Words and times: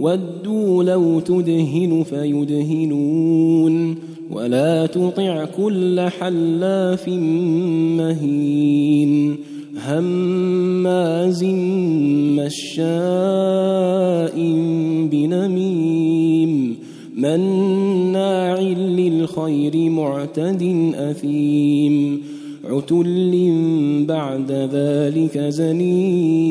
ودوا 0.00 0.82
لو 0.82 1.20
تدهن 1.20 2.02
فيدهنون 2.10 3.94
ولا 4.30 4.86
تطع 4.86 5.44
كل 5.44 6.00
حلاف 6.00 7.08
مهين 7.98 9.36
هماز 9.76 11.44
مشاء 12.38 14.36
بنميم 15.12 16.76
مناع 17.16 18.60
للخير 18.60 19.90
معتد 19.90 20.92
أثيم 20.94 22.22
عتل 22.64 23.54
بعد 24.08 24.52
ذلك 24.52 25.38
زنيم 25.38 26.50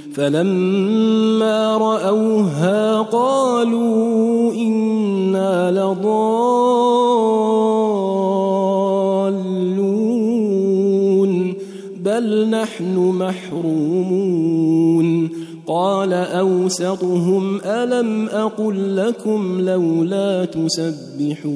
فلما 0.15 1.77
رأوها 1.77 3.01
قالوا 3.01 4.53
إنا 4.53 5.71
لضالون 5.71 6.11
بل 12.05 12.49
نحن 12.49 12.97
محرومون. 13.19 14.31
قال 15.67 16.13
أوسطهم 16.13 17.61
ألم 17.65 18.27
أقل 18.27 18.97
لكم 18.97 19.61
لولا 19.61 20.45
تسبحون؟ 20.45 21.51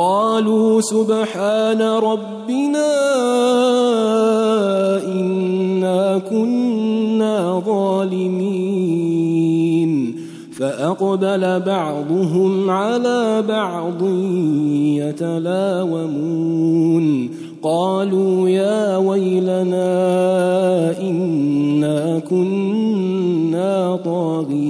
قالوا 0.00 0.80
سبحان 0.80 1.82
ربنا 1.82 2.92
إنا 5.04 6.20
كنا 6.30 7.62
ظالمين. 7.66 9.00
فأقبل 10.60 11.60
بعضهم 11.60 12.70
على 12.70 13.44
بعض 13.48 14.02
يتلاومون. 14.94 17.30
قالوا 17.62 18.48
يا 18.48 18.96
ويلنا 18.96 19.90
إنا 21.00 22.22
كنا 22.30 23.98
طاغين. 24.04 24.69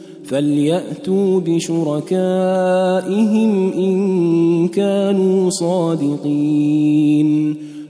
فلياتوا 0.31 1.39
بشركائهم 1.39 2.11
ان 3.73 4.67
كانوا 4.67 5.49
صادقين 5.49 7.31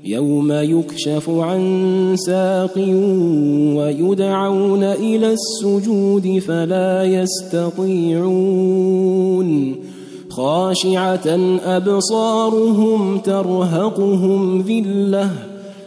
يوم 0.06 0.52
يكشف 0.52 1.30
عن 1.30 2.16
ساق 2.16 2.78
ويدعون 3.78 4.84
إلى 4.84 5.34
السجود 5.34 6.40
فلا 6.40 7.04
يستطيعون 7.04 8.32
خاشعه 10.30 11.28
ابصارهم 11.66 13.18
ترهقهم 13.18 14.62
ذله 14.62 15.51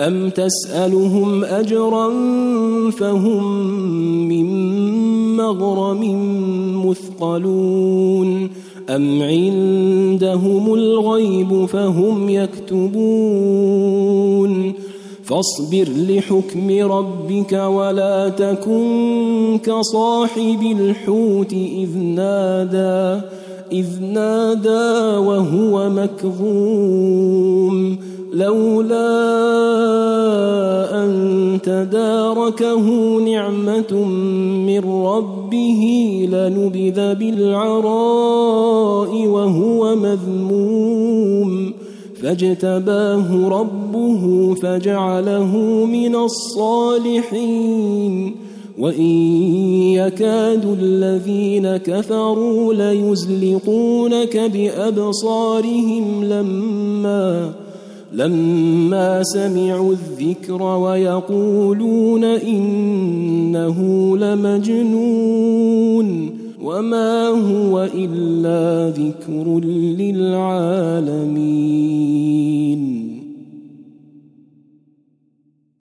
أم 0.00 0.30
تسألهم 0.30 1.44
أجرا 1.44 2.10
فهم 2.90 3.60
من 4.28 4.46
مغرم 5.36 6.02
مثقلون 6.86 8.50
أم 8.90 9.22
عندهم 9.22 10.74
الغيب 10.74 11.64
فهم 11.64 12.28
يكتبون 12.28 13.68
فاصبر 15.24 15.88
لحكم 16.08 16.70
ربك 16.70 17.52
ولا 17.52 18.28
تكن 18.28 19.58
كصاحب 19.64 20.76
الحوت 20.80 21.52
إذ 21.52 21.98
نادى 21.98 23.20
إذ 23.72 24.02
نادى 24.02 25.16
وهو 25.26 25.90
مكظوم 25.90 27.28
لولا 28.38 29.18
أن 31.04 31.58
تداركه 31.62 32.86
نعمة 33.20 34.04
من 34.66 35.04
ربه 35.04 35.82
لنبذ 36.32 37.14
بالعراء 37.14 38.46
وهو 39.26 39.96
مذموم 39.96 41.72
فاجتباه 42.22 43.48
ربه 43.48 44.54
فجعله 44.54 45.56
من 45.86 46.14
الصالحين 46.16 47.68
وإن 48.78 49.10
يكاد 49.92 50.76
الذين 50.80 51.76
كفروا 51.76 52.74
ليزلقونك 52.74 54.36
بأبصارهم 54.36 56.24
لما 56.24 57.52
لما 58.12 59.22
سمعوا 59.22 59.92
الذكر 59.92 60.62
ويقولون 60.62 62.24
إنه 62.24 63.78
لمجنون 64.16 65.58
وما 66.62 67.28
هو 67.28 67.88
إلا 67.94 68.90
ذكر 68.90 69.60
للعالمين. 69.98 71.08